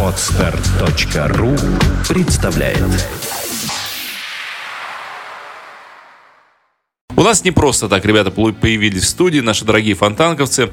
[0.00, 1.56] Отстар.ру
[2.08, 2.78] представляет
[7.16, 10.70] У нас не просто так, ребята, появились в студии, наши дорогие фонтанковцы.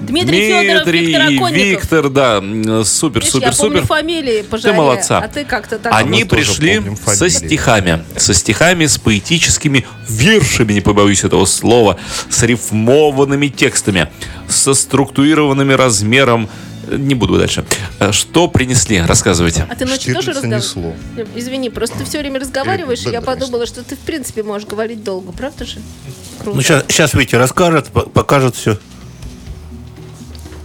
[0.00, 1.52] Дмитрий, Федоров, Виктор Оконников.
[1.82, 2.40] Виктор, да,
[2.84, 3.86] супер, Видишь, супер, я помню супер.
[3.86, 5.18] фамилии по жаре, молодца.
[5.18, 5.92] А ты как-то так...
[5.94, 11.98] Они пришли со стихами, со стихами, с поэтическими вершами, не побоюсь этого слова,
[12.28, 14.08] с рифмованными текстами,
[14.48, 16.48] со структурированными размером.
[16.90, 17.66] Не буду дальше.
[17.98, 19.02] Э, Что принесли?
[19.02, 19.66] Рассказывайте.
[19.68, 20.94] А ты ночью тоже несло.
[21.34, 25.04] Извини, просто ты все время разговариваешь, и я подумала, что ты в принципе можешь говорить
[25.04, 25.80] долго, правда же?
[26.38, 26.56] Круто.
[26.56, 28.78] Ну, сейчас, сейчас Витя расскажет, по- покажет все.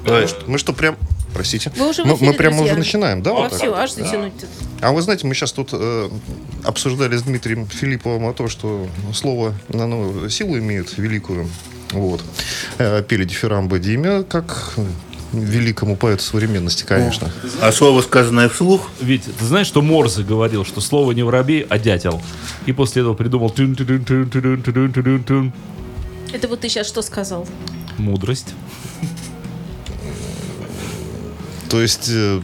[0.06, 0.98] Мы что- Мы что, прям...
[1.34, 1.72] Простите.
[1.76, 2.74] Вы уже в мы, эфире, мы прямо друзья.
[2.74, 3.32] уже начинаем, да?
[3.32, 3.60] А вот так?
[3.60, 4.34] все, аж затянуть.
[4.82, 6.10] А вы знаете, мы сейчас тут э,
[6.64, 11.50] обсуждали с Дмитрием Филипповым о том, что слово оно силу имеет великую.
[11.92, 12.22] Вот.
[12.78, 14.76] Э, пели дифирамбы Диме, как
[15.32, 17.32] великому поэту современности, конечно.
[17.62, 21.80] А слово, сказанное вслух, Ведь ты знаешь, что Морзе говорил, что слово не воробей, а
[21.80, 22.22] дятел.
[22.68, 23.50] И после этого придумал
[26.32, 27.48] Это вот ты сейчас что сказал?
[27.98, 28.54] мудрость.
[31.74, 32.40] То есть, э,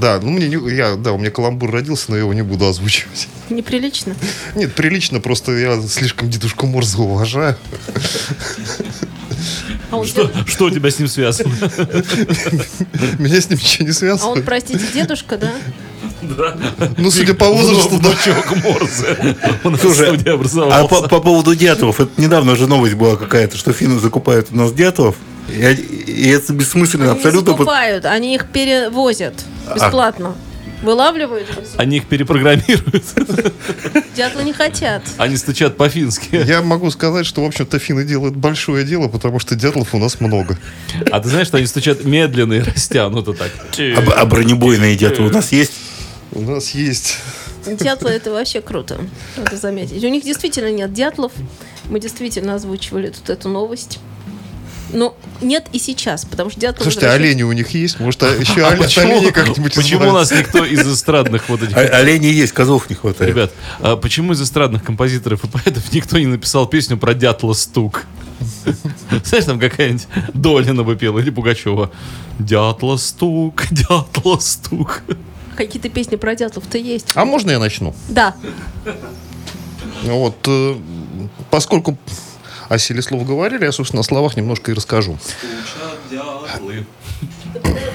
[0.00, 2.66] да, ну мне не, я, да, у меня каламбур родился, но я его не буду
[2.66, 3.28] озвучивать.
[3.50, 4.16] Неприлично?
[4.56, 7.56] Нет, прилично, просто я слишком дедушку Морза уважаю.
[9.92, 11.54] А он, Что, что у тебя с ним связано?
[13.20, 14.30] Меня с ним ничего не а связано.
[14.32, 15.54] он, простите, дедушка, да?
[16.96, 18.08] Ну, судя по возрасту, да.
[18.08, 19.36] Внучок Морзе.
[19.62, 20.18] У нас Слушай,
[20.72, 24.56] а по, по поводу дятлов, это недавно же новость была какая-то, что финны закупают у
[24.56, 25.14] нас дятлов,
[25.48, 27.52] и, они- и это бессмысленно Они абсолютно.
[27.52, 29.34] по- закупают, они их перевозят
[29.74, 30.34] бесплатно.
[30.82, 33.02] Вылавливают, Они их перепрограммируют.
[34.16, 35.02] дятлы не хотят.
[35.16, 36.36] Они стучат по-фински.
[36.46, 40.20] Я могу сказать, что, в общем-то, финны делают большое дело, потому что дятлов у нас
[40.20, 40.56] много.
[41.10, 43.50] А ты знаешь, что они стучат медленно и растянуто так?
[43.76, 45.72] А, а бронебойные дятлы у нас есть?
[46.30, 47.16] У нас есть...
[47.66, 48.98] Дятлы это вообще круто,
[49.36, 50.02] надо заметить.
[50.04, 51.32] У них действительно нет дятлов.
[51.90, 53.98] Мы действительно озвучивали тут эту новость.
[54.92, 58.00] Но нет и сейчас, потому что дятлы Слушайте, возвращаются- олени у них есть?
[58.00, 61.76] Может, а еще оле- оленей как-нибудь Почему у нас никто из эстрадных вот этих...
[61.76, 63.30] А, оленей есть, козлов не хватает.
[63.34, 68.06] Ребят, а почему из эстрадных композиторов и поэтов никто не написал песню про дятла стук?
[69.24, 71.90] Знаешь, там какая-нибудь Долина бы пела или Пугачева.
[72.38, 75.02] Дятла стук, дятла стук.
[75.56, 77.08] Какие-то песни про дятлов-то есть.
[77.14, 77.94] А можно я начну?
[78.08, 78.34] Да.
[80.04, 80.76] Вот, э,
[81.50, 81.98] поскольку
[82.68, 85.18] о силе слов говорили, я, собственно, о словах немножко и расскажу.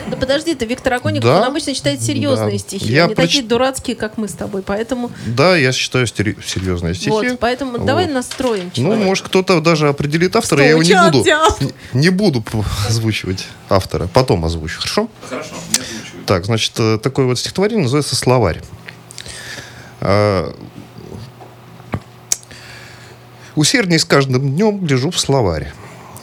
[0.10, 1.38] Да подожди ты, Виктор Оконников, Да.
[1.40, 2.58] он обычно читает серьезные Да.
[2.58, 2.92] стихи.
[2.92, 4.62] Я не проч- такие дурацкие, как мы с тобой.
[4.62, 7.10] Поэтому, Да, я считаю стери- серьезные стихи.
[7.10, 8.14] вот, поэтому давай Вот.
[8.14, 9.06] настроим Ну, человека.
[9.06, 12.44] может, кто-то даже определит автора, я его не буду, не- не буду
[12.88, 15.08] озвучивать автора, потом озвучу, хорошо?
[15.30, 15.50] Хорошо,
[16.26, 18.62] Так, значит, э, такое вот стихотворение называется «Словарь».
[23.56, 25.72] Усердней с каждым днем гляжу в словарь.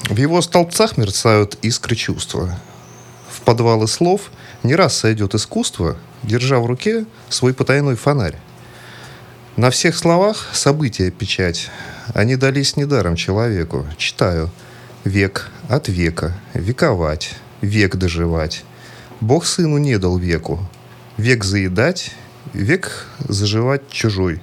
[0.08, 2.58] В его столбцах мерцают искры чувства.
[3.30, 4.32] В подвалы слов
[4.64, 8.36] не раз сойдет искусство, держа в руке свой потайной фонарь.
[9.56, 11.70] На всех словах события печать.
[12.14, 13.86] Они дались недаром человеку.
[13.97, 14.50] Читаю.
[15.04, 16.36] Век от века.
[16.54, 17.34] Вековать.
[17.60, 18.64] Век доживать.
[19.20, 20.58] Бог сыну не дал веку.
[21.16, 22.10] Век заедать.
[22.54, 24.41] Век заживать чужой.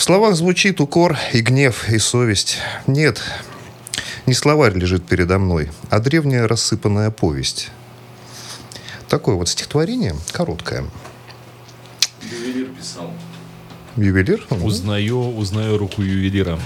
[0.00, 2.56] В словах звучит укор и гнев, и совесть.
[2.86, 3.22] Нет,
[4.24, 7.68] не словарь лежит передо мной, а древняя рассыпанная повесть.
[9.10, 10.86] Такое вот стихотворение, короткое.
[13.98, 14.46] Ювелир?
[14.48, 16.58] Ну, Узнаю, узнаю руку ювелира.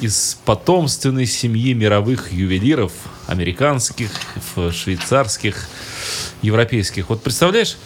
[0.00, 2.92] Из потомственной семьи мировых ювелиров,
[3.28, 4.10] американских,
[4.72, 5.68] швейцарских,
[6.42, 7.08] европейских.
[7.08, 7.76] Вот представляешь,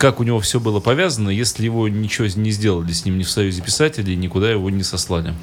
[0.00, 3.30] как у него все было повязано, если его ничего не сделали с ним ни в
[3.30, 5.34] Союзе писателей, никуда его не сослали.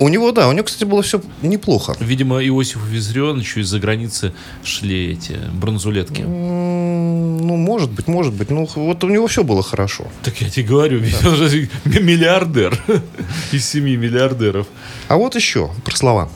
[0.00, 1.94] У него, да, у него, кстати, было все неплохо.
[2.00, 4.32] Видимо, Иосифу Виссарионовичу из-за границы
[4.64, 6.22] шли эти бронзулетки.
[6.22, 8.50] Ну, может быть, может быть.
[8.50, 10.08] Ну, вот у него все было хорошо.
[10.24, 12.76] Так я тебе говорю, ведь он же миллиардер
[13.52, 14.66] из семи миллиардеров.
[15.06, 16.28] А вот еще про слова.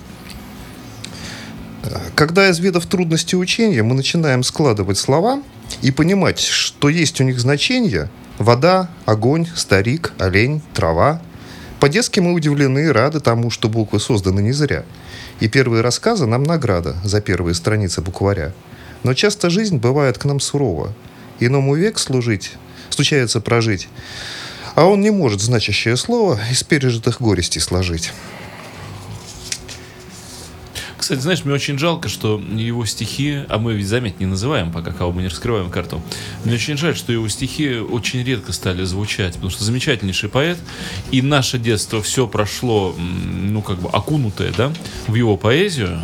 [1.83, 5.43] Э, Когда, изведав трудности учения, мы начинаем складывать слова
[5.83, 8.09] и понимать, что есть у них значение
[8.39, 11.21] вода, огонь, старик, олень, трава.
[11.81, 14.85] По-детски мы удивлены и рады тому, что буквы созданы не зря.
[15.41, 18.53] И первые рассказы нам награда за первые страницы букваря.
[19.03, 20.93] Но часто жизнь бывает к нам сурова.
[21.41, 22.53] Иному век служить,
[22.89, 23.89] случается прожить,
[24.75, 28.13] а он не может значащее слово из пережитых горестей сложить.
[31.05, 34.91] Кстати, знаешь, мне очень жалко, что его стихи, а мы ведь, заметь, не называем пока,
[34.91, 36.03] кого мы не раскрываем карту.
[36.45, 40.57] Мне очень жаль, что его стихи очень редко стали звучать, потому что замечательнейший поэт,
[41.11, 44.73] и наше детство все прошло, ну, как бы окунутое, да,
[45.07, 46.01] в его поэзию.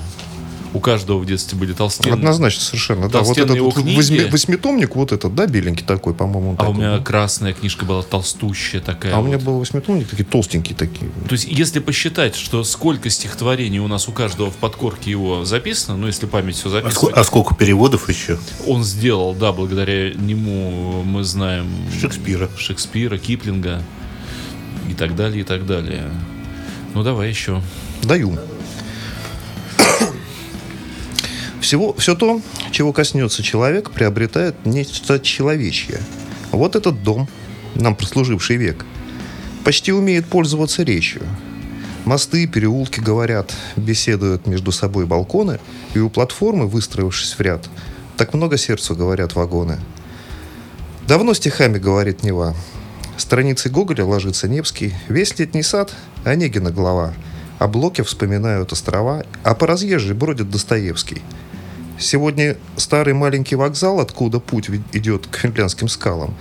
[0.72, 2.14] У каждого в детстве были толстенные.
[2.14, 3.08] Однозначно, совершенно.
[3.08, 3.96] Да, вот этот вот книги.
[3.96, 6.50] восьми- восьмитомник, вот этот, да, беленький такой, по-моему.
[6.50, 7.02] А у такой меня был.
[7.04, 9.14] красная книжка была толстущая такая.
[9.14, 9.46] А у меня вот.
[9.46, 11.10] был восьмитомник, такие толстенькие такие.
[11.28, 15.96] То есть, если посчитать, что сколько стихотворений у нас у каждого в подкорке его записано,
[15.96, 18.38] ну, если память все А, записывает, ск- а сколько переводов еще?
[18.66, 21.66] он сделал, да, благодаря нему мы знаем
[22.00, 22.48] Шекспира.
[22.56, 23.82] Шекспира, Киплинга
[24.88, 26.04] и так далее, и так далее.
[26.94, 27.60] Ну, давай еще.
[28.04, 28.38] Даю.
[31.60, 32.40] Всего, все то,
[32.70, 36.00] чего коснется человек, приобретает нечто человечье.
[36.52, 37.28] Вот этот дом,
[37.74, 38.84] нам прослуживший век,
[39.64, 41.22] почти умеет пользоваться речью.
[42.04, 45.60] Мосты, переулки говорят, беседуют между собой балконы,
[45.94, 47.68] и у платформы, выстроившись в ряд,
[48.16, 49.78] так много сердцу говорят вагоны.
[51.06, 52.54] Давно стихами говорит Нева.
[53.16, 55.92] Страницы Гоголя ложится Невский, весь летний сад–
[56.24, 57.12] Онегина глава.
[57.58, 61.20] О Блоке вспоминают острова, а по разъезжей бродит Достоевский.
[62.00, 66.34] Сегодня старый маленький вокзал, откуда путь идет к финляндским скалам,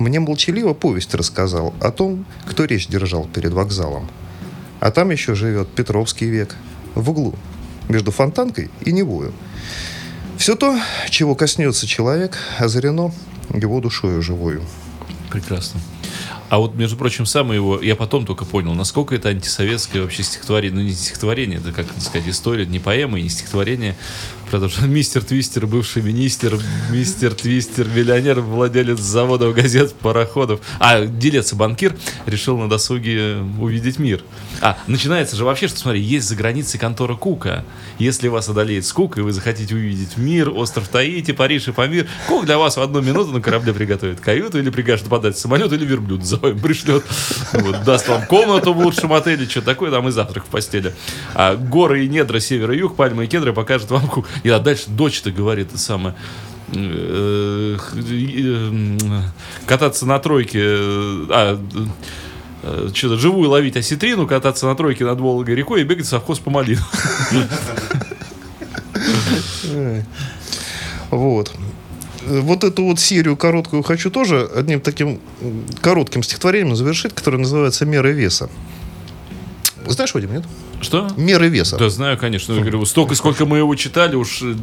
[0.00, 4.10] мне молчаливо повесть рассказал о том, кто речь держал перед вокзалом.
[4.80, 6.56] А там еще живет Петровский век,
[6.96, 7.32] в углу,
[7.88, 9.32] между Фонтанкой и Невою.
[10.36, 10.76] Все то,
[11.10, 13.12] чего коснется человек, озарено
[13.54, 14.62] его душою живою.
[15.30, 15.80] Прекрасно.
[16.54, 20.80] А вот, между прочим, самое его, я потом только понял, насколько это антисоветское вообще стихотворение.
[20.80, 23.96] Ну, не стихотворение, это, как сказать, история, не поэма и не стихотворение.
[24.52, 26.60] Потому что мистер Твистер, бывший министр,
[26.90, 30.60] мистер Твистер, миллионер, владелец заводов, газет, пароходов.
[30.78, 31.96] А делец и банкир
[32.26, 34.22] решил на досуге увидеть мир.
[34.60, 37.64] А, начинается же вообще, что, смотри, есть за границей контора Кука.
[37.98, 42.46] Если вас одолеет скука, и вы захотите увидеть мир, остров Таити, Париж и Памир, Кук
[42.46, 46.24] для вас в одну минуту на корабле приготовит каюту или прикажет подать самолет, или верблюд
[46.24, 47.04] за вами пришлет.
[47.52, 50.94] Вот, даст вам комнату в лучшем отеле, что такое, там и завтрак в постели.
[51.34, 54.08] А горы и недра, север и юг, пальмы и кедры покажет вам.
[54.42, 56.14] И а дальше дочь-то говорит это самое
[56.72, 59.00] э, э,
[59.66, 61.60] кататься на тройке, э, а,
[62.62, 66.38] э, что-то живую ловить осетрину, кататься на тройке над Волгой рекой и бегать в совхоз
[66.38, 66.82] по малину.
[71.10, 71.52] Вот.
[72.26, 75.20] Э, Вот эту вот серию короткую хочу тоже одним таким
[75.80, 78.48] коротким стихотворением завершить, которое называется «Меры веса».
[79.86, 80.44] Знаешь, Вадим, нет?
[80.80, 81.10] Что?
[81.16, 81.76] «Меры веса».
[81.76, 82.52] Да, знаю, конечно.
[82.52, 84.42] Я говорю, столько, сколько мы его читали, уж...
[84.42, 84.54] э,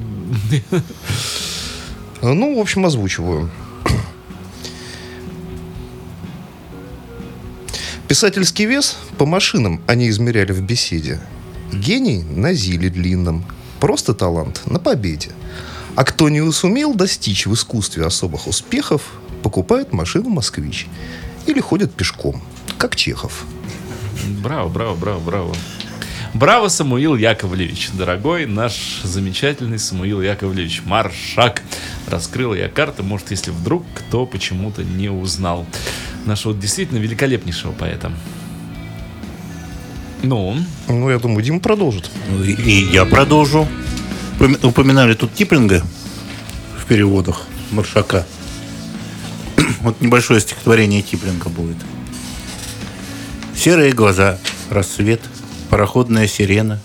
[2.21, 3.49] Ну, в общем, озвучиваю.
[8.07, 11.19] Писательский вес по машинам они измеряли в беседе.
[11.71, 13.45] Гений на зиле длинном.
[13.79, 15.29] Просто талант на победе.
[15.95, 19.01] А кто не сумел достичь в искусстве особых успехов,
[19.43, 20.87] покупает машину «Москвич».
[21.47, 22.41] Или ходит пешком,
[22.77, 23.45] как Чехов.
[24.41, 25.55] Браво, браво, браво, браво.
[26.33, 31.61] Браво, Самуил Яковлевич, дорогой наш замечательный Самуил Яковлевич Маршак.
[32.07, 35.65] Раскрыл я карты, может, если вдруг кто почему-то не узнал.
[36.25, 38.13] Нашего действительно великолепнейшего поэта.
[40.23, 40.55] Ну,
[40.87, 42.09] Ну, я думаю, Дима продолжит.
[42.45, 43.67] И, и я продолжу.
[44.41, 45.83] Упоми- Упоминали тут Киплинга
[46.79, 48.25] в переводах Маршака.
[49.81, 51.77] Вот небольшое стихотворение Киплинга будет.
[53.55, 54.39] Серые глаза,
[54.71, 55.21] рассвет,
[55.69, 56.79] пароходная сирена,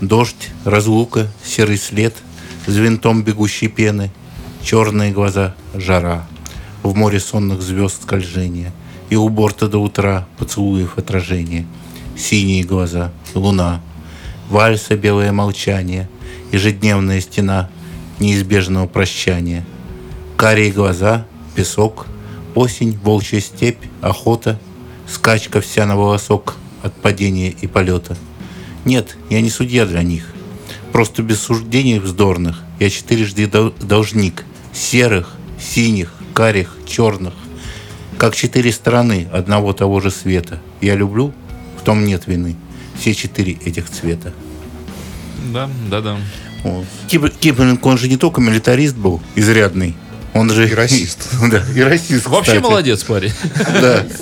[0.00, 2.14] дождь, разлука, серый след,
[2.68, 4.12] с винтом бегущей пены,
[4.62, 6.24] черные глаза, жара,
[6.84, 8.72] в море сонных звезд скольжения,
[9.10, 11.66] и у борта до утра поцелуев отражение,
[12.16, 13.80] синие глаза, луна,
[14.48, 16.08] вальса белое молчание,
[16.52, 17.68] ежедневная стена
[18.20, 19.66] неизбежного прощания,
[20.36, 22.06] карие глаза, песок,
[22.54, 24.60] осень, волчья степь, охота,
[25.08, 28.16] скачка вся на волосок от падения и полета.
[28.84, 30.28] Нет, я не судья для них.
[30.92, 34.44] Просто без суждений вздорных я четырежды дол- должник.
[34.72, 37.34] Серых, синих, карих, черных.
[38.18, 40.60] Как четыре стороны одного того же света.
[40.80, 41.32] Я люблю,
[41.78, 42.56] в том нет вины.
[42.98, 44.32] Все четыре этих цвета.
[45.52, 46.16] Да, да, да.
[46.64, 46.84] Вот.
[47.08, 49.96] Кип- Киплинг, он же не только милитарист был, изрядный,
[50.34, 50.68] Он же...
[50.68, 51.28] И расист.
[51.50, 52.62] Да, и расист, Вообще кстати.
[52.62, 53.32] молодец, парень.
[53.80, 54.06] Да.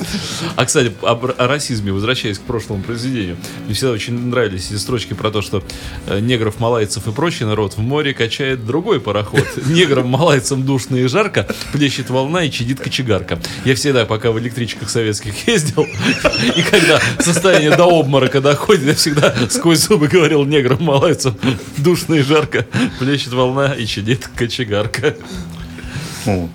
[0.57, 3.37] А, кстати, об- о, расизме, возвращаясь к прошлому произведению.
[3.65, 5.63] Мне всегда очень нравились эти строчки про то, что
[6.07, 9.47] э, негров, малайцев и прочий народ в море качает другой пароход.
[9.67, 13.39] Неграм, малайцам душно и жарко, плещет волна и чадит кочегарка.
[13.65, 15.87] Я всегда, пока в электричках советских ездил,
[16.57, 21.39] и когда состояние до обморока доходит, я всегда сквозь зубы говорил неграм, малайцам,
[21.79, 22.67] душно и жарко,
[22.99, 25.17] плещет волна и чадит кочегарка.
[26.25, 26.51] Вот.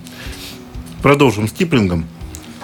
[1.02, 2.06] Продолжим с Киплингом.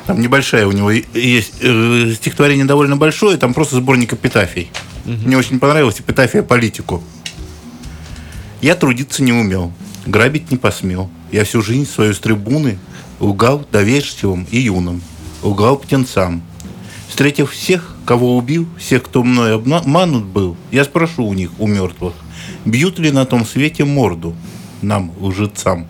[0.07, 4.71] Там небольшая у него есть э, стихотворение довольно большое, там просто сборник эпитафий.
[5.05, 7.03] Мне очень понравилась эпитафия политику.
[8.61, 9.73] Я трудиться не умел,
[10.07, 11.11] грабить не посмел.
[11.31, 12.79] Я всю жизнь свою с трибуны
[13.21, 15.03] лгал доверчивым и юным,
[15.43, 16.43] лгал птенцам.
[17.09, 22.15] Встретив всех, кого убил, всех, кто мной обманут был, я спрошу у них, у мертвых,
[22.65, 24.35] бьют ли на том свете морду
[24.81, 25.87] нам, лжецам?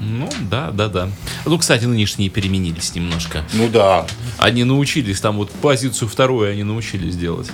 [0.00, 1.10] Ну, да, да, да.
[1.44, 3.44] Ну, кстати, нынешние переменились немножко.
[3.52, 4.06] Ну да,
[4.38, 7.50] Они научились, там вот позицию вторую они научились делать.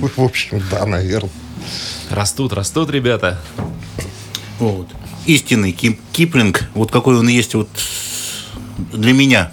[0.00, 1.30] В общем, да, наверное.
[2.10, 3.40] Растут, растут, ребята.
[4.58, 4.88] Вот.
[5.26, 7.68] Истинный Кип- Киплинг, вот какой он есть вот
[8.92, 9.50] для меня.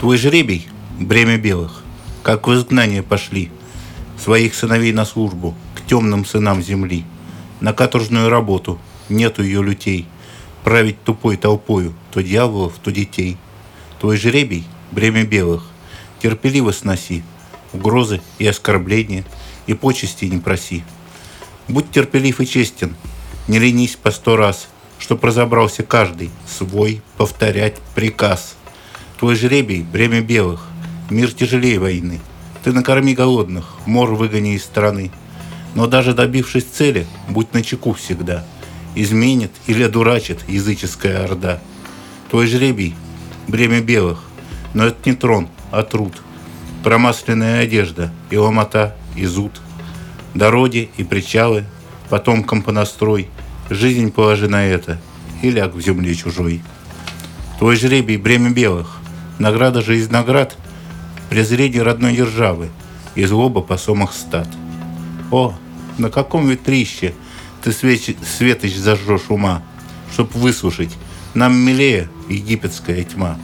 [0.00, 0.68] Твой жребий–
[1.00, 1.82] бремя белых,
[2.22, 3.50] как в изгнание пошли,
[4.22, 7.04] своих сыновей на службу, к темным сынам земли,
[7.60, 10.06] на каторжную работу, нету ее лютей,
[10.64, 13.36] править тупой толпою, то дьяволов, то детей.
[14.00, 15.64] Твой жребий– бремя белых,
[16.20, 17.22] терпеливо сноси,
[17.72, 19.24] угрозы и оскорбления,
[19.66, 20.84] и почести не проси.
[21.68, 22.96] Будь терпелив и честен,
[23.48, 28.56] не ленись по сто раз, чтоб разобрался каждый свой повторять приказ.
[29.18, 30.66] Твой жребий– бремя белых,
[31.10, 32.20] мир тяжелее войны.
[32.62, 35.10] Ты накорми голодных, мор выгони из страны.
[35.74, 38.44] Но даже добившись цели, будь начеку всегда.
[38.94, 41.60] Изменит или одурачит языческая орда.
[42.30, 42.94] Твой жребий–
[43.48, 44.24] бремя белых,
[44.74, 46.14] но это не трон, а труд.
[46.82, 49.60] Промасленная одежда и ломота, и зуд–
[50.34, 51.64] дороги и причалы,
[52.08, 53.28] потомкам понастрой,
[53.70, 54.98] жизнь положи на это,
[55.42, 56.62] и ляг в земле чужой.
[57.58, 58.98] Твой жребий– бремя белых,
[59.38, 60.56] награда же из наград,
[61.28, 62.70] презрение родной державы,
[63.14, 64.48] и злоба по сомах стад.
[65.30, 65.54] О,
[65.98, 67.14] на каком ветрище
[67.62, 68.16] ты свеч...
[68.24, 69.62] светоч зажжешь ума,
[70.12, 70.96] чтоб высушить,
[71.34, 73.36] нам милее египетская тьма.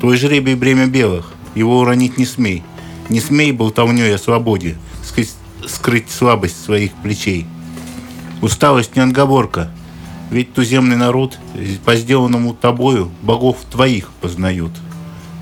[0.00, 2.62] Твой жребий– бремя белых, его уронить не смей.
[3.08, 5.34] Не смей болтовней о свободе, скрыть,
[5.66, 7.46] скрыть слабость своих плечей.
[8.40, 9.70] Усталость не отговорка,
[10.30, 11.38] ведь туземный народ
[11.84, 14.72] по сделанному тобою богов твоих познают.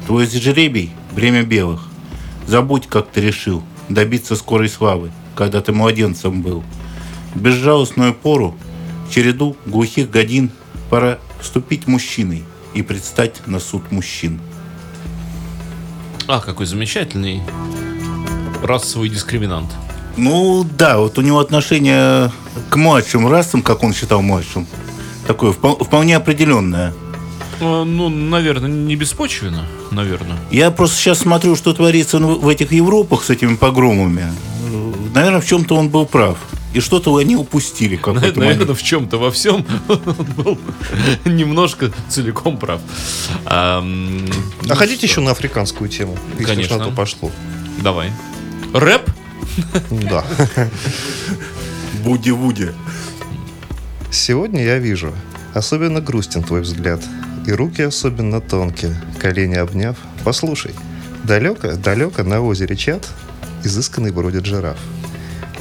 [0.06, 1.88] Твой жребий– бремя белых.
[2.46, 6.62] Забудь, как ты решил добиться скорой славы, когда ты младенцем был.
[7.34, 8.54] Безжалостную пору,
[9.10, 10.50] череду глухих годин,
[10.90, 14.40] пора вступить мужчиной и предстать на суд мужчин.
[16.28, 17.42] А, какой замечательный
[18.62, 19.70] расовый дискриминант.
[20.16, 22.30] Ну да, вот у него отношение
[22.68, 24.66] к младшим расам, как он считал младшим,
[25.26, 26.92] такое впол- вполне определенное.
[27.60, 30.36] Э, Ну, наверное, не беспочвенно, наверное.
[30.50, 34.26] Я просто сейчас смотрю, что творится в в этих Европах с этими погромами.
[35.14, 36.38] Наверное, в чем-то он был прав.
[36.74, 38.70] И что-то они упустили Наверное, момент.
[38.78, 40.00] в чем-то во всем он
[40.36, 40.58] был
[41.26, 42.80] немножко целиком прав.
[43.44, 44.24] А, м,
[44.62, 46.16] А ну хотите еще на африканскую тему?
[46.42, 46.78] Конечно.
[46.78, 47.30] на то пошло.
[47.82, 48.10] Давай.
[48.72, 49.10] Рэп?
[49.90, 50.24] Да.
[52.02, 52.70] Буди-вуди.
[54.10, 55.12] Сегодня я вижу,
[55.54, 57.02] особенно грустен твой взгляд,
[57.46, 59.96] и руки особенно тонкие, колени обняв.
[60.24, 60.74] Послушай,
[61.24, 63.06] далеко, далеко на озере Чат
[63.64, 64.78] изысканный бродит жираф.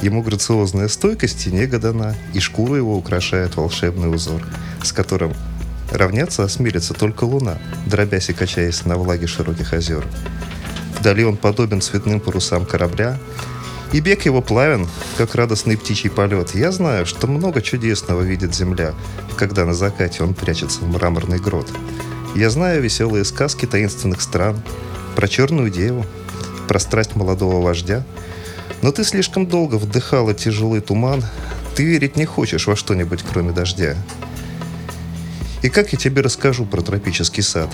[0.02, 4.42] Ему грациозная стойкость и нега дана, и шкуру его украшает волшебный узор,
[4.82, 5.32] с которым
[5.92, 10.04] равняться осмелится только луна, дробясь и качаясь на влаге широких озер.
[10.98, 13.18] Вдали он подобен цветным парусам корабля,
[13.92, 16.54] и бег его плавен, как радостный птичий полет.
[16.54, 18.94] Я знаю, что много чудесного видит земля,
[19.36, 21.68] когда на закате он прячется в мраморный грот.
[22.34, 24.62] Я знаю веселые сказки таинственных стран,
[25.14, 26.06] про черную деву,
[26.66, 28.04] про страсть молодого вождя.
[28.82, 31.24] Но ты слишком долго вдыхала тяжелый туман,
[31.76, 33.96] ты верить не хочешь во что-нибудь, кроме дождя.
[35.62, 37.70] И как я тебе расскажу про тропический сад?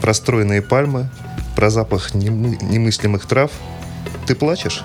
[0.00, 1.10] Про стройные пальмы,
[1.54, 3.50] про запах немы- немыслимых трав?
[4.26, 4.82] Ты плачешь?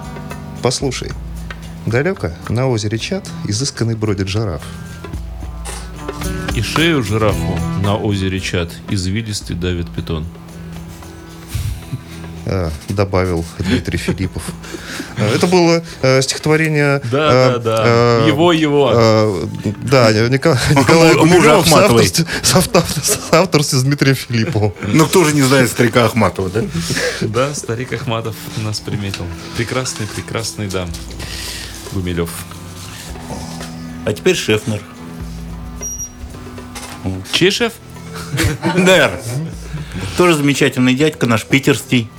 [0.62, 1.12] Послушай.
[1.86, 4.62] Далеко, на озере Чат, изысканный бродит жираф.
[6.55, 10.25] И шею жирафу на озере Чат извилистый давит питон.
[12.45, 14.43] Э, добавил Дмитрий Филиппов.
[15.17, 17.01] Э, Это было э, стихотворение...
[17.12, 17.83] Да, э, да, да.
[17.85, 18.91] э, Его, его.
[18.93, 19.45] э,
[19.83, 20.12] Да,
[20.71, 21.73] Николай Гумилев в
[23.33, 24.73] авторстве- с Дмитрием Филипповым.
[24.88, 26.62] Ну, кто же не знает старика Ахматова, да?
[27.21, 29.25] Да, старик Ахматов нас приметил.
[29.57, 30.88] Прекрасный, прекрасный, да.
[31.91, 32.29] Гумилев.
[34.05, 34.81] А теперь Шефнер.
[37.31, 37.73] Чей шеф?
[38.75, 39.12] Нер.
[40.17, 42.09] Тоже замечательный дядька, наш питерский.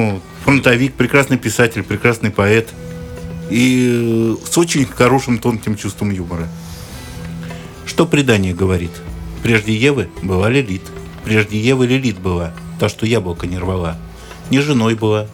[0.00, 0.22] Вот.
[0.44, 2.70] Фронтовик, прекрасный писатель, прекрасный поэт.
[3.50, 6.48] И э, с очень хорошим тонким чувством юмора.
[7.84, 8.92] Что предание говорит?
[9.42, 10.82] Прежде Евы была Лилит.
[11.24, 13.98] Прежде Евы Лилит была, та, что яблоко не рвала.
[14.48, 15.26] Не женой была,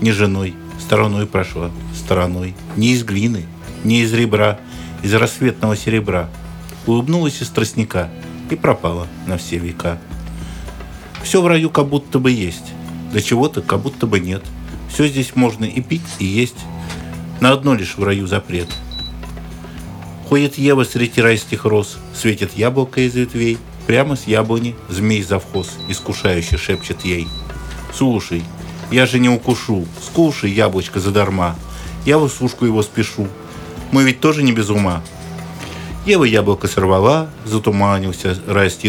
[0.00, 2.54] не женой, стороной прошла, стороной.
[2.76, 3.44] Не из глины,
[3.84, 4.58] не из ребра,
[5.02, 6.30] из рассветного серебра.
[6.86, 8.08] Улыбнулась из тростника
[8.48, 9.98] и пропала на все века.
[11.22, 12.72] Все в раю как будто бы есть,
[13.14, 14.42] до чего-то как будто бы нет.
[14.92, 16.56] Все здесь можно и пить, и есть.
[17.40, 18.68] На одно лишь в раю запрет.
[20.28, 26.56] Ходит Ева среди райских роз, светит яблоко из ветвей, прямо с яблони змей завхоз, искушающе
[26.56, 27.28] шепчет ей.
[27.94, 28.42] Слушай,
[28.90, 31.54] я же не укушу, скушай яблочко задарма,
[32.04, 33.28] я в усушку его спешу,
[33.92, 35.02] мы ведь тоже не без ума.
[36.04, 38.34] Ева яблоко сорвала, затуманился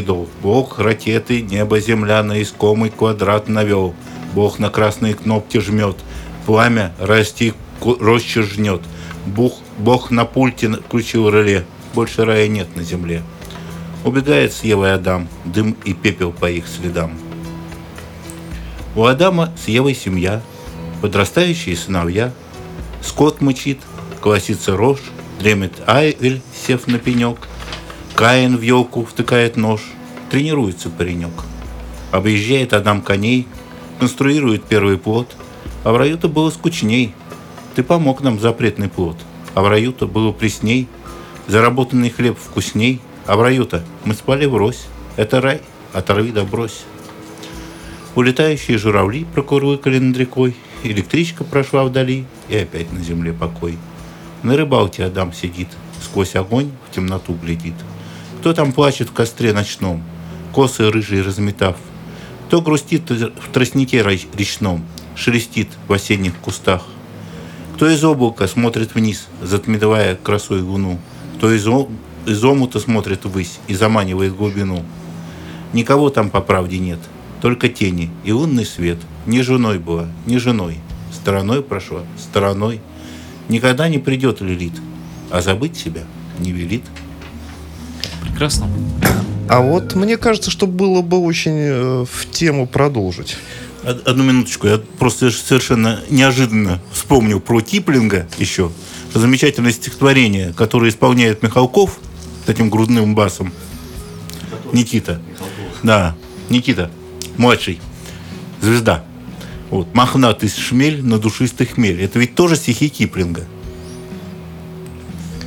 [0.06, 0.28] дол.
[0.42, 3.94] Бог ракеты, небо, земля на искомый квадрат навел.
[4.36, 5.96] Бог на красные кнопки жмет,
[6.46, 8.82] пламя расти рощу жнет.
[9.26, 13.24] Бог, Бог на пульте включил реле, больше рая нет на земле.
[14.04, 17.14] Убегает с Евой Адам, дым и пепел по их следам.
[18.94, 20.42] У Адама с Евой семья,
[21.02, 22.34] подрастающие сыновья.
[23.02, 23.80] Скот мычит,
[24.22, 25.02] колосится рожь,
[25.40, 27.38] дремит Айвель, сев на пенек.
[28.16, 29.82] Каин в елку втыкает нож,
[30.30, 31.34] тренируется паренек.
[32.12, 33.48] Объезжает Адам коней,
[34.00, 35.36] конструирует первый плод,
[35.84, 37.14] а в раю-то было скучней.
[37.76, 39.18] Ты помог нам запретный плод,
[39.54, 40.88] а в раю-то было пресней,
[41.48, 44.86] заработанный хлеб вкусней, а в раю-то мы спали врозь.
[45.16, 45.62] Это рай,
[45.94, 46.84] оторви да брось.
[48.16, 53.78] Улетающие журавли прокурлыкали над рекой, электричка прошла вдали, и опять на земле покой.
[54.44, 55.68] На рыбалке Адам сидит,
[56.02, 57.74] сквозь огонь в темноту глядит.
[58.40, 60.04] Кто там плачет в костре ночном,
[60.54, 61.76] косы рыжие разметав?
[62.56, 66.84] Кто грустит в тростнике речном, шелестит в осенних кустах?
[67.76, 70.98] Кто из облака смотрит вниз, затмевая красой луну?
[71.36, 71.68] Кто из,
[72.26, 74.86] из омута смотрит ввысь и заманивает глубину?
[75.74, 77.00] Никого там по правде нет,
[77.42, 79.00] только тени и лунный свет.
[79.26, 80.78] Ни женой была, ни женой.
[81.12, 82.80] Стороной прошла, стороной.
[83.50, 84.80] Никогда не придет Лилит,
[85.30, 86.04] а забыть себя
[86.40, 86.84] не велит.
[88.36, 88.68] Прекрасно.
[89.48, 93.38] А вот мне кажется, что было бы очень э, в тему продолжить.
[93.86, 98.74] Од- Одну минуточку, я просто совершенно неожиданно вспомнил про Киплинга еще.
[99.14, 101.98] Замечательное стихотворение, которое исполняет Михалков
[102.46, 103.54] с этим грудным басом.
[104.74, 105.22] Никита.
[105.82, 106.18] Да,
[106.50, 106.92] Никита,
[107.38, 107.80] младший,
[108.62, 109.06] звезда.
[109.70, 112.02] Вот, мохнатый шмель на душистый хмель.
[112.02, 113.46] Это ведь тоже стихи Киплинга.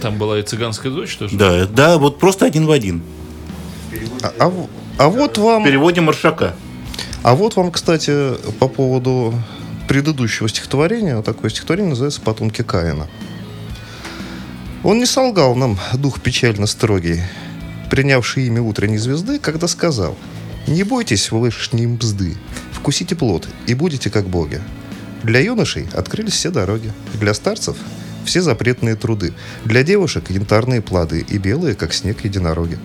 [0.01, 1.37] Там была и цыганская дочь тоже.
[1.37, 3.03] Да, да, вот просто один в один.
[4.23, 5.63] А, а а вот вам...
[5.63, 6.55] В переводе Маршака.
[7.23, 9.33] А вот вам, кстати, по поводу
[9.89, 13.07] предыдущего стихотворения, такое стихотворение называется «Потомки Каина».
[14.83, 17.23] Он не солгал нам, дух печально строгий,
[17.91, 20.17] принявший имя утренней звезды, когда сказал
[20.67, 22.37] «Не бойтесь вы лишней мзды,
[22.73, 24.61] вкусите плод и будете как боги».
[25.23, 27.77] Для юношей открылись все дороги, для старцев–
[28.29, 29.33] все запретные труды,
[29.65, 32.79] для девушек– янтарные плоды и белые, как снег, единороги.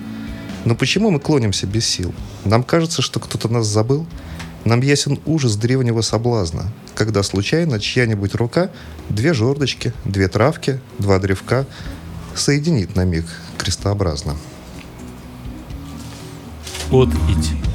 [0.63, 2.15] Но почему мы клонимся без сил?
[2.45, 4.08] Нам кажется, что кто-то нас забыл?
[4.63, 8.69] Нам ясен ужас древнего соблазна, когда случайно чья-нибудь рука
[9.10, 11.65] две жердочки, две травки, два древка
[12.34, 13.25] соединит на миг
[13.58, 14.38] крестообразно.
[16.89, 17.72] Вот идти.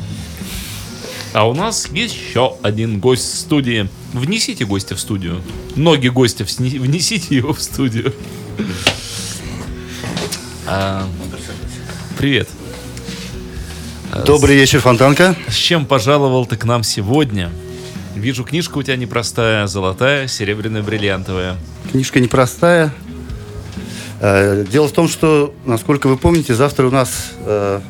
[1.34, 3.88] А у нас еще один гость в студии.
[4.12, 5.42] Внесите гостя в студию.
[5.76, 8.14] Ноги гостя внесите его в студию.
[10.66, 11.06] А,
[12.16, 12.48] привет.
[14.26, 15.36] Добрый вечер, Фонтанка.
[15.48, 17.50] С чем пожаловал ты к нам сегодня?
[18.14, 21.56] Вижу, книжка у тебя непростая, золотая, серебряная, бриллиантовая.
[21.92, 22.92] Книжка непростая.
[24.20, 27.80] Э, Дело в том, что, насколько вы помните, завтра у нас э,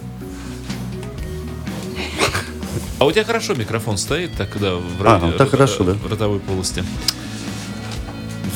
[2.98, 5.92] А у тебя хорошо микрофон стоит, так да, в, А, ради- так хорошо, да.
[5.92, 6.82] в ротовой полости.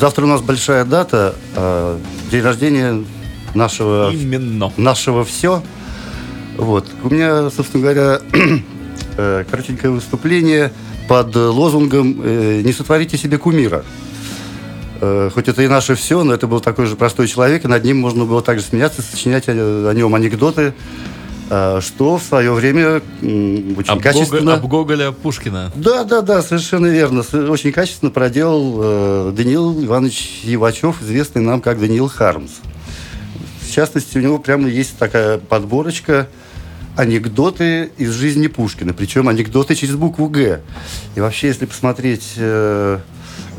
[0.01, 1.99] завтра у нас большая дата, э,
[2.31, 3.05] день рождения
[3.55, 4.73] нашего Именно.
[4.77, 5.63] нашего все.
[6.57, 6.89] Вот.
[7.05, 8.21] У меня, собственно говоря,
[9.17, 10.73] э, коротенькое выступление
[11.09, 13.85] под лозунгом э, «Не сотворите себе кумира».
[15.01, 17.85] Э, Хоть это и наше все, но это был такой же простой человек, и над
[17.85, 20.75] ним можно было также смеяться, сочинять о, о нем анекдоты,
[21.81, 24.55] что в свое время очень Об, качественно...
[24.55, 25.71] Об Гоголя Пушкина.
[25.75, 27.23] Да, да, да, совершенно верно.
[27.51, 32.53] Очень качественно проделал э, Даниил Иванович Ивачев, известный нам как Даниил Хармс.
[33.61, 36.29] В частности, у него прямо есть такая подборочка
[36.97, 40.61] анекдоты из жизни Пушкина, причем анекдоты через букву «Г».
[41.15, 43.12] И вообще, если посмотреть э, э,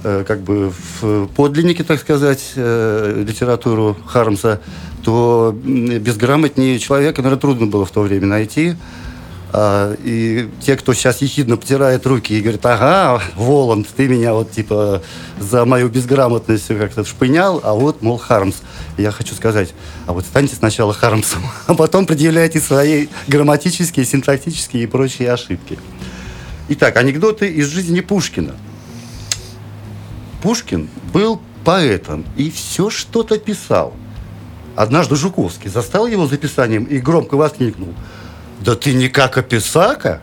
[0.03, 4.59] как бы в подлиннике, так сказать, э, литературу Хармса,
[5.03, 8.75] то безграмотнее человека, наверное, трудно было в то время найти.
[9.55, 14.51] А, и те, кто сейчас ехидно потирает руки и говорит, ага, Воланд, ты меня вот
[14.51, 15.03] типа
[15.39, 18.55] за мою безграмотность как-то вшпынял, а вот, мол, Хармс.
[18.97, 19.75] Я хочу сказать,
[20.07, 25.77] а вот станьте сначала Хармсом, а потом предъявляйте свои грамматические, синтактические и прочие ошибки.
[26.69, 28.55] Итак, анекдоты из жизни Пушкина.
[30.43, 33.93] Пушкин был поэтом и все что-то писал.
[34.75, 37.93] Однажды Жуковский застал его за писанием и громко воскликнул.
[38.59, 40.21] «Да ты не как описака!»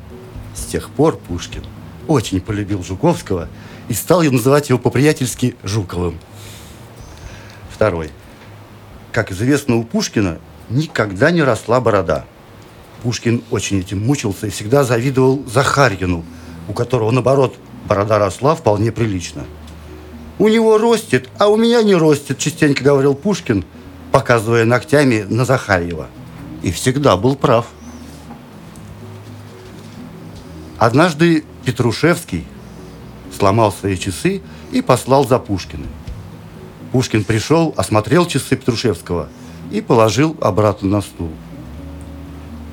[0.55, 1.65] С тех пор Пушкин
[2.07, 3.49] очень полюбил Жуковского
[3.89, 6.19] и стал называть его по-приятельски Жуковым.
[7.71, 8.11] Второй.
[9.13, 12.27] Как известно, у Пушкина никогда не росла борода.
[13.03, 16.27] Пушкин очень этим мучился и всегда завидовал Захарьину,
[16.69, 17.57] у которого, наоборот,
[17.87, 19.47] борода росла вполне прилично.
[20.41, 23.63] «У него ростет, а у меня не ростет», частенько говорил Пушкин,
[24.11, 26.09] показывая ногтями на Захарьева.
[26.63, 27.67] И всегда был прав.
[30.79, 32.47] Однажды Петрушевский
[33.37, 34.41] сломал свои часы
[34.73, 35.91] и послал за Пушкиным.
[36.91, 39.29] Пушкин пришел, осмотрел часы Петрушевского
[39.71, 41.33] и положил обратно на стул.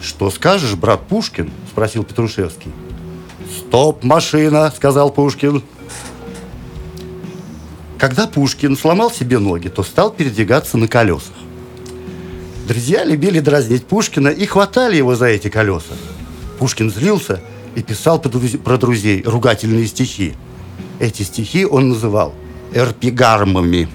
[0.02, 2.72] «Что скажешь, брат Пушкин?»– спросил Петрушевский.
[3.60, 5.62] «Стоп, машина!»– сказал Пушкин.
[7.98, 11.34] Когда Пушкин сломал себе ноги, то стал передвигаться на колесах.
[12.68, 15.96] Друзья любили дразнить Пушкина и хватали его за эти колеса.
[16.60, 17.42] Пушкин злился
[17.76, 20.36] и писал про друз- про друзей ругательные стихи.
[21.00, 22.36] Эти стихи он называл
[22.74, 23.88] эрпигармами.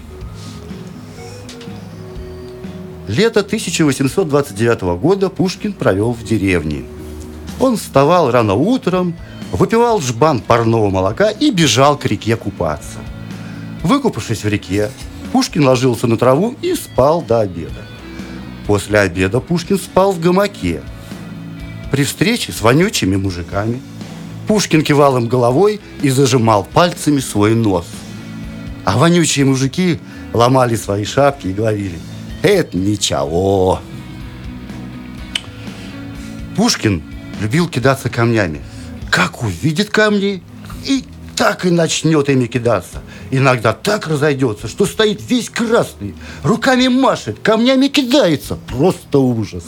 [3.07, 6.85] Лето 1829 года Пушкин провел в деревне.
[7.61, 9.15] Он вставал рано утром,
[9.53, 12.99] выпивал жбан парного молока и бежал к реке купаться.
[13.83, 14.91] Выкупавшись в реке,
[15.33, 17.83] Пушкин ложился на траву и спал до обеда.
[18.67, 20.83] После обеда Пушкин спал в гамаке.
[21.91, 23.81] При встрече с вонючими мужиками
[24.47, 27.87] Пушкин кивал им головой и зажимал пальцами свой нос.
[28.85, 29.99] А вонючие мужики
[30.33, 31.99] ломали свои шапки и говорили
[32.43, 33.81] «Это ничего».
[36.57, 37.03] Пушкин
[37.41, 38.61] любил кидаться камнями.
[39.11, 40.43] Как увидит камни,
[40.85, 41.05] и
[41.37, 43.03] так и начнет ими кидаться.
[43.35, 48.59] Иногда так разойдется, что стоит весь красный, руками машет, камнями кидается.
[48.69, 49.65] Просто ужас.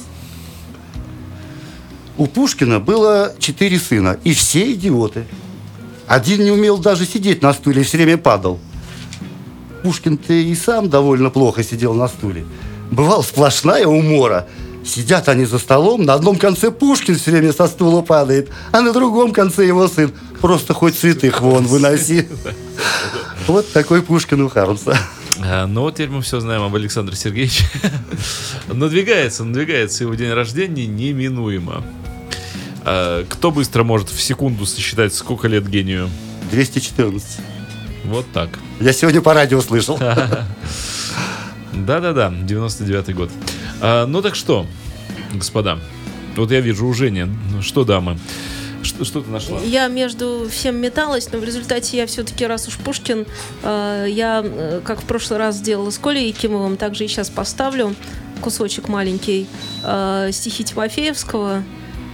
[2.18, 5.24] У Пушкина было четыре сына, и все идиоты.
[6.07, 8.61] Один не умел даже сидеть на стуле, все время падал.
[9.83, 12.44] Пушкин-то и сам довольно плохо сидел на стуле.
[12.90, 14.46] Бывал сплошная умора.
[14.85, 18.92] Сидят они за столом, на одном конце Пушкин все время со стула падает, а на
[18.92, 20.12] другом конце его сын.
[20.40, 22.29] Просто хоть святых вон выноси.
[23.47, 24.97] Вот такой Пушкин у Хармса.
[25.42, 27.64] А, Ну вот теперь мы все знаем об Александре Сергеевиче.
[28.68, 31.83] надвигается, надвигается его день рождения неминуемо.
[32.85, 36.11] А, Кто быстро может в секунду сосчитать, сколько лет гению?
[36.53, 37.38] 214.
[38.05, 38.51] Вот так.
[38.81, 39.99] Я сегодня по радио слышал.
[41.73, 43.31] Да-да-да, 99-й год.
[43.87, 44.66] А, ну так что,
[45.35, 45.79] господа,
[46.37, 47.27] вот я вижу у Жени.
[47.53, 48.18] Ну Что, дамы?
[48.83, 49.61] Что, что ты нашла?
[49.61, 53.27] Я между всем металась, но в результате я все-таки, раз уж Пушкин,
[53.62, 57.94] э, я, э, как в прошлый раз сделала с Колей Якимовым, также и сейчас поставлю
[58.40, 59.47] кусочек маленький
[59.83, 61.62] э, стихи Тимофеевского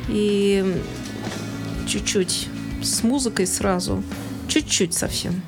[0.09, 0.77] и
[1.87, 2.49] чуть-чуть
[2.83, 4.03] с музыкой сразу,
[4.49, 5.41] чуть-чуть совсем.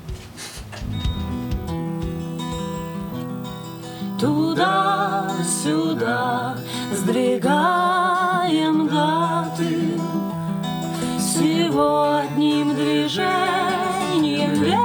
[4.23, 6.15] Туда-сюда
[6.93, 9.99] сдвигаем даты
[11.19, 14.79] Всего одним движением вверх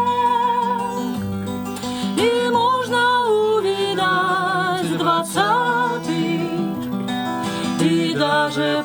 [2.17, 6.43] И можно увидать двадцатый
[7.81, 8.83] И даже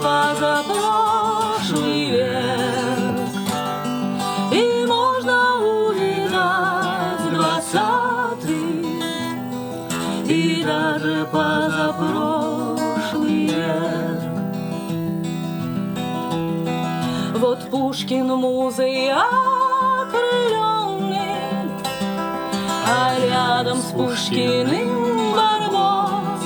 [18.03, 19.71] Пташкин музой окрыленный,
[22.85, 26.41] А рядом с Пушкиным Барбос.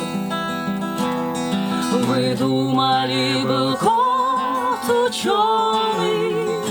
[2.06, 6.62] Вы думали, был кот ученый,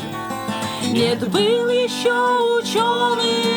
[0.92, 2.14] Нет, был еще
[2.60, 3.55] ученый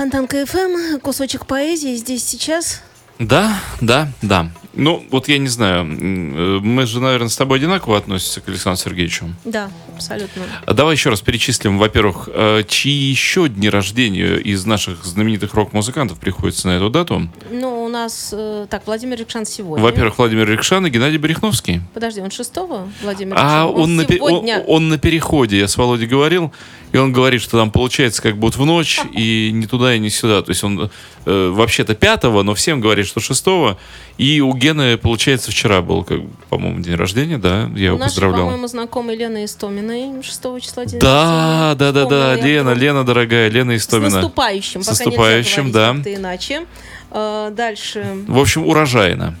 [0.00, 2.80] Фонтан КФМ, кусочек поэзии здесь сейчас.
[3.18, 4.50] Да, да, да.
[4.72, 8.82] Ну, вот я не знаю, э, мы же, наверное, с тобой одинаково относимся к Александру
[8.82, 9.26] Сергеевичу.
[9.44, 10.44] Да, абсолютно.
[10.64, 16.18] А Давай еще раз перечислим, во-первых, э, чьи еще дни рождения из наших знаменитых рок-музыкантов
[16.18, 17.28] приходится на эту дату.
[17.50, 19.82] Ну, нас, э, так, Владимир Рикшан сегодня.
[19.84, 21.82] Во-первых, Владимир Рикшан и Геннадий Берехновский.
[21.92, 23.82] Подожди, он шестого, Владимир А Рикшан?
[23.82, 24.58] он, на, пе- сегодня.
[24.60, 26.52] он, он на переходе, я с Володей говорил,
[26.92, 30.10] и он говорит, что там получается как будто в ночь, и не туда, и не
[30.10, 30.42] сюда.
[30.42, 30.90] То есть он
[31.26, 33.78] э, вообще-то пятого, но всем говорит, что шестого.
[34.18, 38.10] И у Гены, получается, вчера был, как, по-моему, день рождения, да, я его У нашей,
[38.10, 38.40] поздравлял.
[38.46, 41.92] по-моему, знакомой Лены Истоминой 6 числа день Да, рождения.
[41.92, 42.70] да, да, да, я Лена.
[42.70, 44.16] Лена, дорогая, Лена С Истомина.
[44.16, 44.82] наступающим.
[44.82, 46.14] С пока наступающим, нельзя да.
[46.14, 46.66] иначе.
[47.10, 48.24] Э, Дальше.
[48.26, 49.34] В общем, урожайно.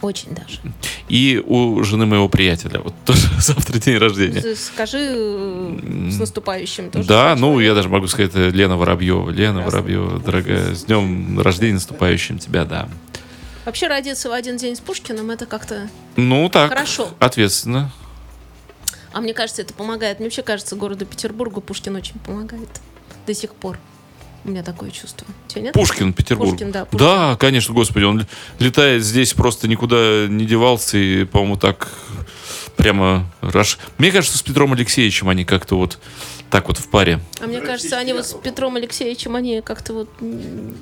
[0.00, 0.60] Очень даже.
[1.08, 2.80] И у жены моего приятеля.
[2.80, 4.54] Вот тоже завтра день рождения.
[4.54, 7.08] Скажи э, с наступающим тоже.
[7.08, 9.30] Да, ну я даже могу сказать, это Лена Воробьева.
[9.30, 9.78] Лена Прекрасно.
[9.78, 12.88] Воробьева, дорогая, с днем рождения наступающим тебя, да.
[13.64, 15.88] Вообще родиться в один день с Пушкиным, это как-то...
[16.16, 17.08] Ну так, Хорошо.
[17.18, 17.90] ответственно.
[19.14, 20.18] А мне кажется, это помогает.
[20.18, 22.68] Мне вообще кажется, городу Петербургу Пушкин очень помогает.
[23.26, 23.78] До сих пор.
[24.44, 25.26] У меня такое чувство.
[25.48, 25.72] Тебе нет?
[25.74, 26.50] Пушкин, Петербург.
[26.50, 26.98] Пушкин, да, Пушкин.
[26.98, 28.26] Да, конечно, господи, он
[28.58, 31.92] летает здесь, просто никуда не девался, и, по-моему, так
[32.76, 33.78] прямо раш...
[33.98, 35.98] Мне кажется, с Петром Алексеевичем они как-то вот
[36.50, 37.20] так вот в паре.
[37.40, 40.08] А мне кажется, они вот с Петром Алексеевичем, они как-то вот...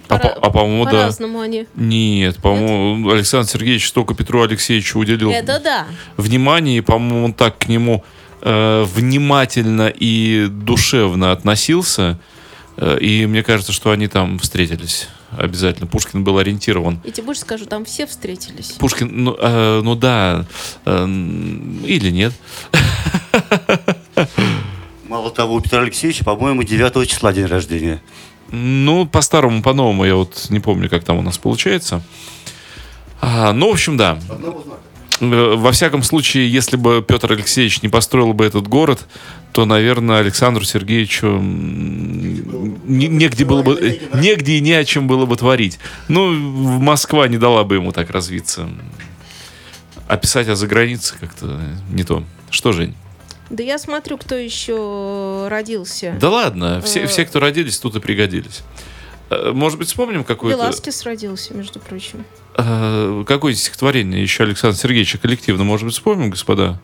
[0.08, 0.90] А, по- а, по-моему, да.
[0.90, 1.66] По-разному они.
[1.76, 5.86] Нет, по-моему, Александр Сергеевич столько Петру Алексеевичу уделил Это да.
[6.16, 8.04] внимания, и, по-моему, он так к нему
[8.42, 12.18] э, внимательно и душевно относился.
[12.76, 15.86] Э, и мне кажется, что они там встретились обязательно.
[15.86, 17.00] Пушкин был ориентирован.
[17.04, 18.72] Я тебе больше скажу, там все встретились.
[18.72, 20.46] Пушкин, ну, э, ну да,
[20.84, 22.32] э, или нет.
[25.08, 28.02] Мало того, у Петра Алексеевича, по-моему, 9 числа день рождения.
[28.50, 32.02] Ну, по-старому, по-новому, я вот не помню, как там у нас получается.
[33.20, 34.18] А, ну, в общем, да.
[34.28, 34.52] Э,
[35.20, 39.06] Во всяком случае, если бы Петр Алексеевич не построил бы этот город,
[39.52, 41.26] то, наверное, Александру Сергеевичу
[42.86, 45.78] негде было бы, э, негде и не о чем было бы творить.
[46.08, 48.68] Ну, Москва не дала бы ему так развиться.
[50.08, 52.24] А писать о загранице как-то не то.
[52.50, 52.94] Что, Жень?
[53.50, 56.16] Да я смотрю, кто еще родился.
[56.20, 57.06] Да ладно, все, Э.
[57.06, 58.62] все, кто родились, тут и пригодились.
[59.30, 60.58] Э, Может быть, вспомним какое-то...
[60.58, 62.24] Веласкес родился, между прочим.
[62.56, 66.80] Э, какое стихотворение еще Александра Сергеевича коллективно, может быть, вспомним, господа?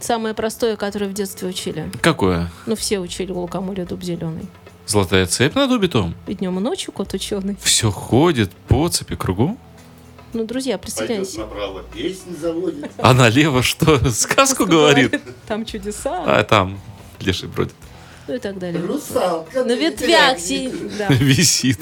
[0.00, 1.90] Самое простое, которое в детстве учили.
[2.00, 2.50] Какое?
[2.66, 4.46] Ну, все учили у лукоморья дуб зеленый.
[4.86, 6.14] Золотая цепь над убитом.
[6.26, 7.56] И днем, и ночью кот ученый.
[7.62, 9.56] Все ходит по цепи кругу.
[10.32, 11.38] Ну, друзья, представляете.
[11.40, 12.90] направо, песнь заводит.
[12.98, 14.10] А налево что?
[14.10, 15.20] Сказку говорит?
[15.46, 16.24] Там чудеса.
[16.26, 16.80] А там
[17.20, 17.74] леший бродит.
[18.26, 18.80] Ну и так далее.
[18.84, 20.96] Русалка На ветвях сидит.
[20.96, 21.08] Да.
[21.10, 21.80] Висит.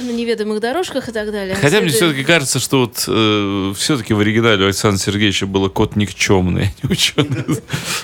[0.00, 1.54] На неведомых дорожках и так далее.
[1.54, 5.96] Хотя мне Это- все-таки кажется, что вот все-таки в оригинале у Александра Сергеевича было кот
[5.96, 7.44] никчемный, а не ученый.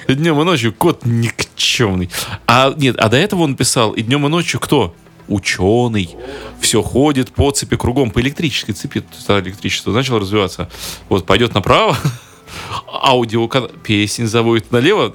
[0.08, 2.10] Днем и ночью кот никчемный.
[2.46, 4.94] А нет, а до этого он писал и днем и ночью кто?
[5.28, 6.16] Ученый.
[6.60, 9.04] Все ходит по цепи кругом, по электрической цепи.
[9.28, 10.70] Электричество начало развиваться.
[11.08, 11.96] Вот пойдет направо,
[12.86, 15.12] аудио песень заводит налево,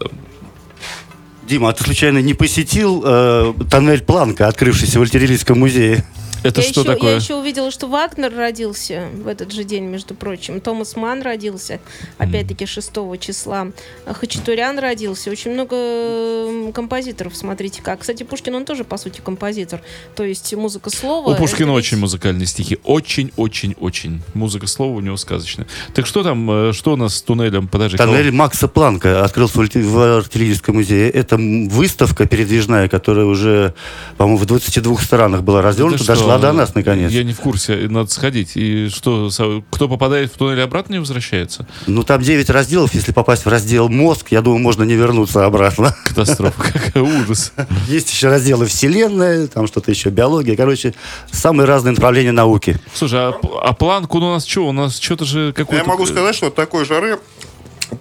[1.47, 6.05] Дима, а ты случайно не посетил э, тоннель Планка, открывшийся в Альтерилийском музее?
[6.43, 7.09] Это я что еще, такое?
[7.11, 10.59] Я еще увидела, что Вагнер родился в этот же день, между прочим.
[10.61, 11.79] Томас Ман родился,
[12.17, 13.67] опять-таки, 6 числа.
[14.05, 15.31] Хачатурян родился.
[15.31, 18.01] Очень много композиторов, смотрите как.
[18.01, 19.81] Кстати, Пушкин, он тоже, по сути, композитор.
[20.15, 21.31] То есть музыка слова.
[21.31, 22.77] У Пушкина ведь- очень музыкальные стихи.
[22.83, 24.21] Очень-очень-очень.
[24.33, 25.67] Музыка слова у него сказочная.
[25.93, 27.67] Так что там, э, что у нас с туннелем?
[27.67, 27.97] Подожди.
[27.97, 31.09] Тоннель Макса Планка открылся в Артиллерийском музее.
[31.09, 33.73] Это выставка передвижная, которая уже,
[34.17, 35.69] по-моему, в 22 странах была кого?
[35.69, 37.11] развернута, Да дошла до нас, наконец.
[37.11, 38.51] Я не в курсе, надо сходить.
[38.55, 39.29] И что,
[39.69, 41.67] кто попадает в туннель обратно не возвращается?
[41.87, 42.93] Ну, там 9 разделов.
[42.93, 45.95] Если попасть в раздел «Мозг», я думаю, можно не вернуться обратно.
[46.05, 47.53] Катастрофа, какая ужас.
[47.87, 50.55] Есть еще разделы «Вселенная», там что-то еще, биология.
[50.55, 50.93] Короче,
[51.31, 52.77] самые разные направления науки.
[52.93, 54.67] Слушай, а, а планку ну, у нас что?
[54.67, 55.83] У нас что-то же какой-то...
[55.83, 57.19] Я могу сказать, что от такой жары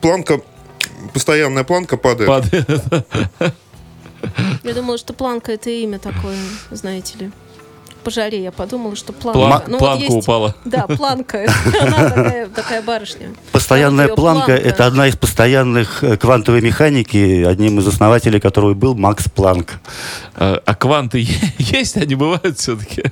[0.00, 0.40] планка,
[1.12, 2.28] постоянная планка падает.
[2.28, 2.68] Падает.
[4.62, 6.38] Я думала, что планка это имя такое,
[6.70, 7.30] знаете ли.
[8.04, 9.38] По жаре я подумала, что планка.
[9.38, 10.54] План- Ну, вот планка есть- упала.
[10.64, 11.46] Да, планка.
[11.80, 13.28] Она такая, такая барышня.
[13.52, 19.28] Постоянная планка– это одна из постоянных э, квантовой механики, одним из основателей которой был Макс
[19.28, 19.74] Планк.
[20.34, 21.26] А, а кванты
[21.58, 21.96] есть?
[21.96, 23.04] Они бывают все-таки?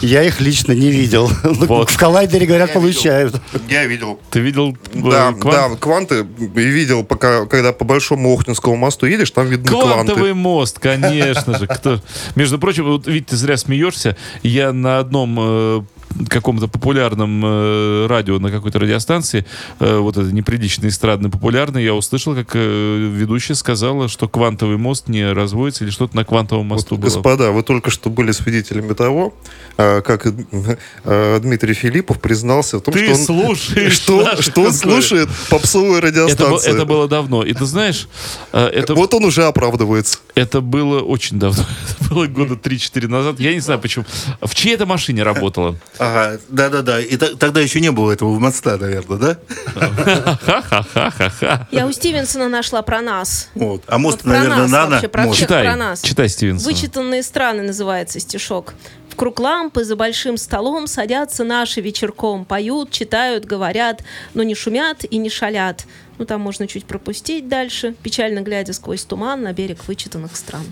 [0.00, 1.30] Я их лично не видел.
[1.44, 1.90] Ну, Вот.
[1.90, 3.40] В коллайдере, говорят, получают.
[3.68, 4.18] Я видел.
[4.30, 6.26] Ты видел э, Да, квант- да, кванты.
[6.40, 10.34] И видел, пока, когда по Большому Охтинскому мосту едешь, там видны Квантовый кванты.
[10.34, 11.66] мост, конечно же.
[11.66, 12.00] Кто...
[12.34, 14.16] Между прочим, вот видите, ты зря смеешься.
[14.42, 15.82] Я на одном э,
[16.28, 19.46] каком-то популярном э, радио, на какой-то радиостанции,
[19.80, 25.08] э, вот это неприлично эстрадно популярный, я услышал, как э, ведущая сказала, что квантовый мост
[25.08, 27.04] не разводится или что-то на квантовом мосту было.
[27.04, 29.34] Господа, вы только что были свидетелями того,
[29.76, 34.72] э, как э, Дмитрий Филиппов признался в том, Ты что он, слушаешь что, что он
[34.72, 36.70] слушает попсовые это, было, радиостанции.
[36.70, 37.42] это было давно.
[37.44, 38.08] И ты знаешь,
[38.52, 40.18] э, это, Вот он уже оправдывается.
[40.34, 41.64] это было очень давно.
[42.00, 43.40] Это было года 3-4 назад.
[43.40, 44.04] Я не знаю, почему.
[44.40, 45.76] В чьей это машине работала?
[46.02, 47.00] Ага, да-да-да.
[47.00, 49.38] И тогда еще не было этого моста, наверное, да?
[49.74, 51.68] Ха-ха-ха-ха-ха.
[51.70, 53.48] Я у Стивенсона нашла про нас.
[53.54, 53.82] Вот.
[53.86, 54.90] А мост, Вот про наверное, нас нано.
[54.90, 55.38] вообще, про мост.
[55.40, 56.02] Читай, про нас.
[56.02, 56.72] читай, Стивенсон.
[56.72, 58.74] Вычитанные страны называется стишок.
[59.08, 65.04] В круг лампы за большим столом садятся наши вечерком, поют, читают, говорят, но не шумят
[65.04, 65.84] и не шалят.
[66.18, 70.64] Ну, там можно чуть пропустить дальше, печально глядя сквозь туман на берег вычитанных стран.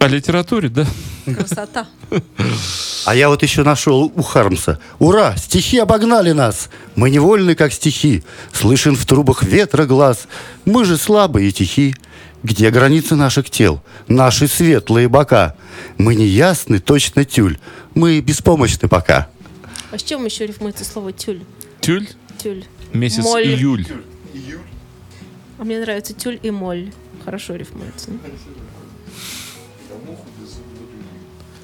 [0.00, 0.86] О литературе, да?
[1.26, 1.88] Красота.
[3.04, 4.78] А я вот еще нашел у Хармса.
[4.98, 5.36] Ура!
[5.36, 6.68] Стихи обогнали нас!
[6.94, 8.22] Мы невольны, как стихи.
[8.52, 10.28] Слышен в трубах ветра глаз.
[10.64, 11.94] Мы же слабые и тихи.
[12.44, 13.82] Где границы наших тел?
[14.06, 15.56] Наши светлые бока.
[15.96, 17.58] Мы не ясны, точно тюль.
[17.94, 19.28] Мы беспомощны пока.
[19.90, 21.40] А с чем еще рифмуется слово тюль?
[21.80, 22.06] Тюль,
[22.40, 22.64] Тюль.
[22.92, 23.46] месяц Моль.
[23.46, 23.86] июль.
[25.58, 26.92] А мне нравится тюль и моль.
[27.24, 28.10] Хорошо рифмуется.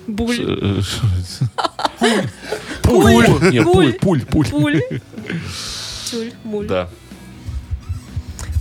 [0.07, 0.37] Буль.
[0.41, 0.83] Э,
[2.83, 3.27] Пуль.
[3.51, 4.47] Не, пуль, пуль, пуль.
[4.49, 4.81] Пуль.
[6.11, 6.67] Тюль, муль.
[6.67, 6.89] Да.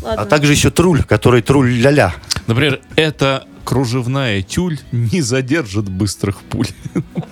[0.02, 0.22] Ладно.
[0.22, 2.14] А также еще труль, который труль ля-ля.
[2.48, 6.68] Например, эта кружевная тюль не задержит быстрых пуль.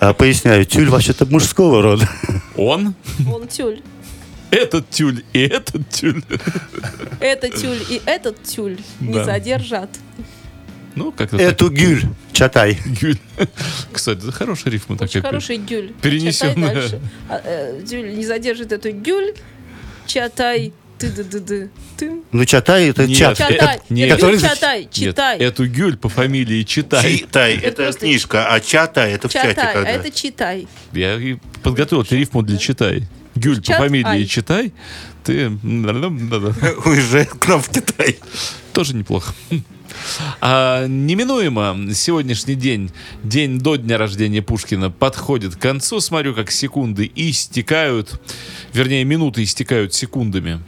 [0.00, 2.08] А, поясняю, тюль вообще-то мужского рода.
[2.56, 2.94] Он,
[3.30, 3.82] Он тюль.
[4.50, 6.22] этот тюль и этот тюль.
[7.20, 9.90] Это тюль и этот тюль не задержат.
[10.94, 12.02] Ну, как-то Эту гюль,
[12.32, 12.74] чатай.
[12.74, 12.86] так.
[13.00, 13.16] Гюль.
[13.92, 15.22] Кстати, это хорошая рифма Очень такая.
[15.22, 15.92] хороший гюль.
[16.02, 16.68] Перенесённая.
[16.74, 17.00] Чатай дальше.
[17.28, 19.32] А, э, не задержит эту гюль.
[20.06, 20.72] Чатай.
[20.98, 23.36] ты ды ды ды ты Ну, чатай это Нет, чат.
[23.38, 23.56] Чатай.
[23.56, 24.08] это- Нет, нет.
[24.20, 24.80] Гюль Который- чатай.
[24.82, 25.38] Нет, Читай.
[25.38, 27.18] эту гюль по фамилии читай.
[27.18, 29.70] Читай, это, просто- книжка, а чатай, это в чате Чатай.
[29.70, 29.90] А когда.
[29.90, 30.68] это читай.
[30.92, 31.18] Я
[31.62, 33.02] подготовил рифму для читай.
[33.34, 34.26] Гюль по Чат- фамилии ай.
[34.26, 34.72] читай.
[35.24, 35.48] Ты.
[35.48, 38.18] Уезжает к нам в Китай.
[38.72, 39.32] тоже неплохо.
[40.40, 42.90] А, неминуемо сегодняшний день,
[43.22, 46.00] день до дня рождения Пушкина, подходит к концу.
[46.00, 48.20] Смотрю, как секунды истекают,
[48.72, 50.60] вернее, минуты истекают секундами.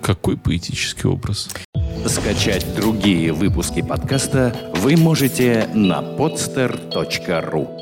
[0.00, 1.48] Какой поэтический образ.
[2.06, 7.81] Скачать другие выпуски подкаста вы можете на podster.ru